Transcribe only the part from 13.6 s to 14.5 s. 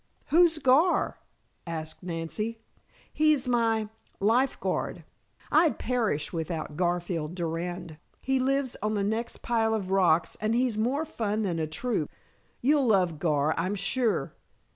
sure.